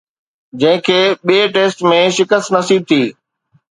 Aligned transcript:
جنهن 0.59 0.81
کي 0.85 0.99
ٻئي 1.25 1.41
ٽيسٽ 1.53 1.77
۾ 1.91 2.01
شڪست 2.17 2.47
نصيب 2.55 2.81
ٿي 2.89 3.01